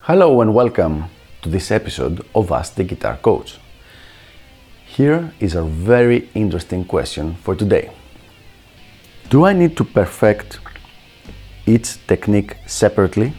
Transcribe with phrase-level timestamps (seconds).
[0.00, 1.04] Hello and welcome
[1.42, 3.58] to this episode of Ask the Guitar Coach.
[4.86, 7.92] Here is a very interesting question for today.
[9.28, 10.60] Do I need to perfect
[11.66, 13.34] each technique separately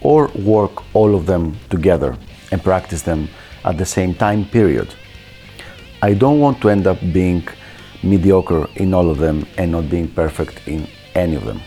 [0.00, 2.16] or work all of them together
[2.50, 3.28] and practice them
[3.64, 4.94] at the same time period?
[6.02, 7.46] I don't want to end up being
[8.02, 11.60] mediocre in all of them and not being perfect in any of them.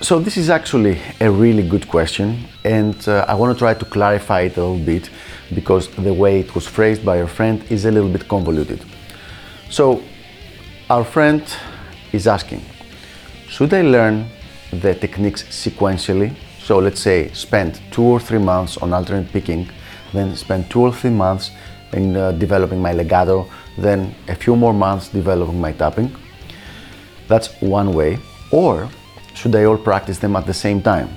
[0.00, 3.84] So, this is actually a really good question, and uh, I want to try to
[3.86, 5.08] clarify it a little bit
[5.54, 8.84] because the way it was phrased by your friend is a little bit convoluted.
[9.70, 10.02] So,
[10.90, 11.42] our friend
[12.12, 12.62] is asking
[13.48, 14.26] Should I learn
[14.70, 16.36] the techniques sequentially?
[16.64, 19.68] So, let's say spend two or three months on alternate picking,
[20.14, 21.50] then spend two or three months
[21.92, 23.46] in uh, developing my legato,
[23.76, 26.10] then a few more months developing my tapping.
[27.28, 28.18] That's one way.
[28.50, 28.88] Or
[29.34, 31.10] should I all practice them at the same time?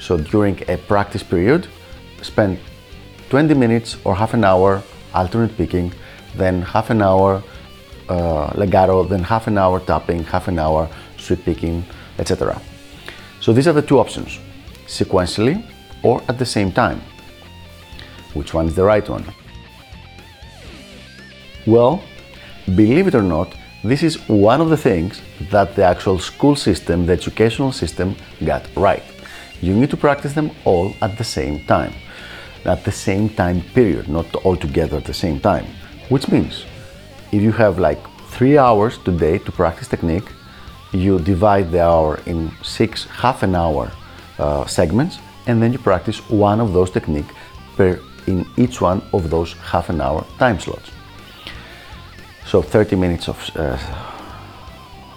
[0.00, 1.68] So during a practice period,
[2.22, 2.58] spend
[3.28, 4.82] 20 minutes or half an hour
[5.14, 5.92] alternate picking,
[6.34, 7.44] then half an hour
[8.08, 11.84] uh, legato, then half an hour tapping, half an hour sweep picking,
[12.18, 12.60] etc.
[13.40, 14.40] So these are the two options
[14.90, 15.62] sequentially
[16.02, 17.00] or at the same time.
[18.34, 19.24] Which one is the right one?
[21.66, 22.02] Well,
[22.74, 27.06] believe it or not, this is one of the things that the actual school system,
[27.06, 29.02] the educational system, got right.
[29.60, 31.94] You need to practice them all at the same time,
[32.64, 35.66] at the same time period, not all together at the same time.
[36.08, 36.64] Which means
[37.32, 40.28] if you have like three hours today to practice technique,
[40.92, 43.92] you divide the hour in six half an hour
[44.40, 47.30] uh, segments, and then you practice one of those technique
[47.76, 50.90] per in each one of those half an hour time slots.
[52.46, 53.78] So 30 minutes of uh,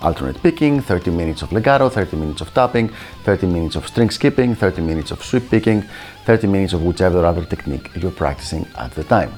[0.01, 2.89] alternate picking, 30 minutes of legato, 30 minutes of tapping,
[3.23, 5.83] 30 minutes of string skipping, 30 minutes of sweep picking,
[6.25, 9.33] 30 minutes of whichever other technique you're practicing at the time.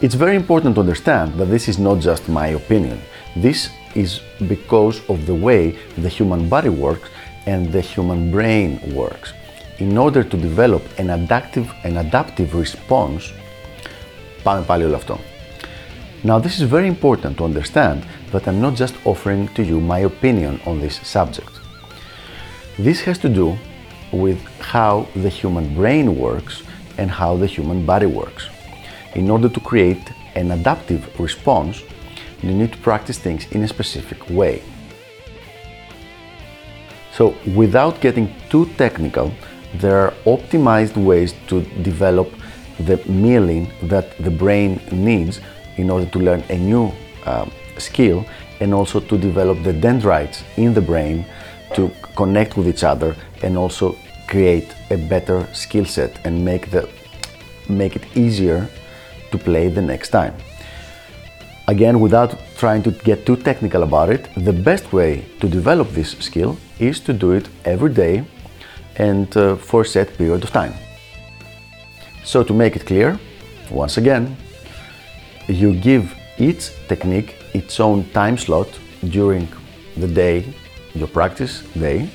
[0.00, 3.00] It's very important to understand that this is not just my opinion.
[3.34, 7.08] This is because of the way the human body works
[7.45, 9.33] and the human brain works.
[9.79, 13.33] In order to develop an adaptive, an adaptive response,
[14.43, 15.19] πάμε πάλι όλο αυτό.
[16.23, 17.99] Now, this is very important to understand
[18.31, 21.53] that I'm not just offering to you my opinion on this subject.
[22.77, 23.47] This has to do
[24.11, 26.63] with how the human brain works
[26.97, 28.43] and how the human body works.
[29.15, 30.05] In order to create
[30.35, 31.75] an adaptive response,
[32.41, 34.61] you need to practice things in a specific way.
[37.12, 39.32] So, without getting too technical,
[39.74, 42.30] there are optimized ways to develop
[42.78, 45.40] the myelin that the brain needs
[45.76, 46.92] in order to learn a new
[47.26, 47.46] uh,
[47.78, 48.24] skill
[48.60, 51.24] and also to develop the dendrites in the brain
[51.74, 53.96] to connect with each other and also
[54.28, 56.88] create a better skill set and make the
[57.68, 58.68] make it easier
[59.30, 60.34] to play the next time.
[61.68, 66.10] Again, without trying to get too technical about it, the best way to develop this
[66.20, 68.24] skill is to do it every day
[68.96, 70.72] and uh, for a set period of time.
[72.24, 73.18] So to make it clear,
[73.68, 74.36] once again,
[75.48, 78.68] you give each technique its own time slot
[79.08, 79.48] during
[79.96, 80.44] the day,
[80.94, 82.08] your practice day,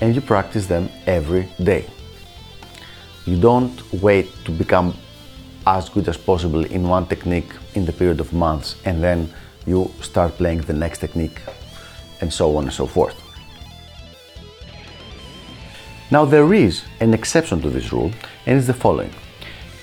[0.00, 1.84] and you practice them every day.
[3.26, 4.94] You don't wait to become
[5.66, 9.28] as good as possible in one technique in the period of months and then
[9.66, 11.40] you start playing the next technique
[12.20, 13.20] and so on and so forth.
[16.10, 18.12] Now, there is an exception to this rule,
[18.46, 19.12] and it's the following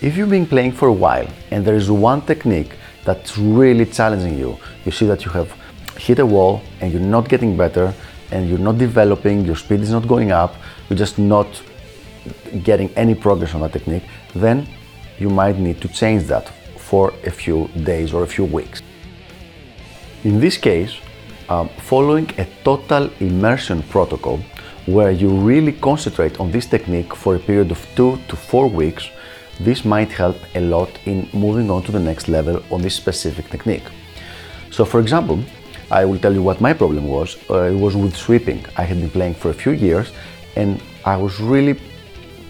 [0.02, 2.72] if you've been playing for a while and there is one technique
[3.06, 5.52] that's really challenging you, you see that you have
[5.96, 7.94] hit a wall and you're not getting better
[8.32, 10.56] and you're not developing, your speed is not going up,
[10.90, 11.62] you're just not
[12.64, 14.04] getting any progress on that technique,
[14.34, 14.68] then
[15.20, 18.82] you might need to change that for a few days or a few weeks.
[20.24, 20.98] In this case,
[21.50, 24.40] um, following a total immersion protocol
[24.86, 29.10] where you really concentrate on this technique for a period of two to four weeks
[29.60, 33.50] this might help a lot in moving on to the next level on this specific
[33.50, 33.84] technique.
[34.72, 35.44] So for example,
[35.92, 37.38] I will tell you what my problem was.
[37.50, 38.66] Uh, it was with sweeping.
[38.78, 40.12] I had been playing for a few years
[40.56, 41.80] and I was really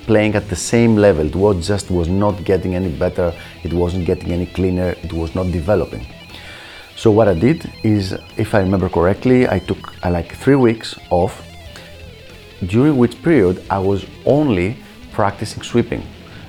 [0.06, 1.26] playing at the same level.
[1.26, 3.34] It was just was not getting any better.
[3.64, 4.96] It wasn't getting any cleaner.
[5.04, 6.06] It was not developing.
[7.02, 10.94] So what I did is, if I remember correctly, I took uh, like three weeks
[11.10, 11.34] off,
[12.68, 14.78] during which period I was only
[15.12, 16.04] practicing sweeping.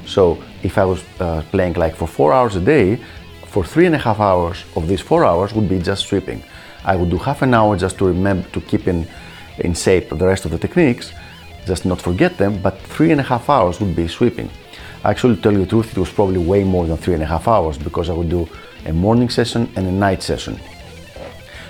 [0.05, 3.01] So if I was uh, playing like for four hours a day,
[3.47, 6.45] for three and a half hours of these four hours would be just sweeping.
[6.85, 9.09] I would do half an hour just to remember to keep in,
[9.61, 11.15] in shape the rest of the techniques,
[11.65, 14.51] just not forget them, but three and a half hours would be sweeping.
[15.03, 17.27] Actually, to tell you the truth, it was probably way more than three and a
[17.35, 18.47] half hours because I would do
[18.87, 20.58] a morning session and a night session.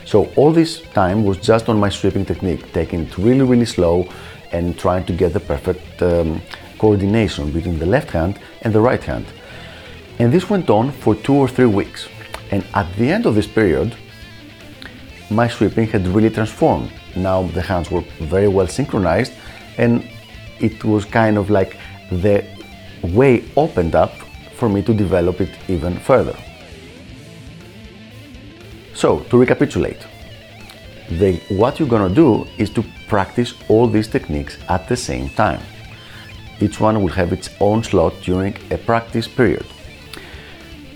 [0.04, 4.08] So all this time was just on my sweeping technique, taking it really, really slow
[4.52, 6.42] and trying to get the perfect um,
[6.78, 9.26] coordination between the left hand and the right hand.
[10.18, 12.08] And this went on for two or three weeks.
[12.50, 13.96] And at the end of this period,
[15.30, 16.92] my sweeping had really transformed.
[17.16, 19.32] Now the hands were very well synchronized
[19.78, 20.06] and
[20.60, 21.78] it was kind of like
[22.10, 22.44] the
[23.02, 24.12] way opened up
[24.54, 26.36] for me to develop it even further.
[29.02, 30.06] So, to recapitulate,
[31.10, 35.60] the, what you're gonna do is to practice all these techniques at the same time.
[36.60, 39.66] Each one will have its own slot during a practice period.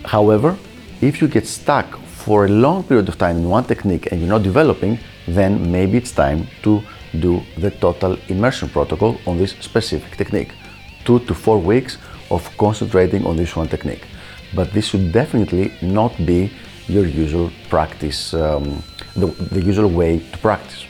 [0.05, 0.57] However,
[1.01, 4.31] if you get stuck for a long period of time in one technique and you're
[4.31, 6.81] not developing, then maybe it's time to
[7.19, 10.53] do the total immersion protocol on this specific technique.
[11.05, 11.99] Two to four weeks
[12.31, 14.05] of concentrating on this one technique.
[14.55, 16.53] But this should definitely not be
[16.89, 18.83] your usual practice, um,
[19.15, 20.85] the, the usual way to practice.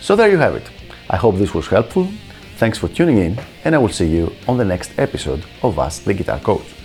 [0.00, 0.70] So there you have it.
[1.10, 2.08] I hope this was helpful.
[2.56, 6.04] Thanks for tuning in, and I will see you on the next episode of Ask
[6.04, 6.83] the Guitar Coach.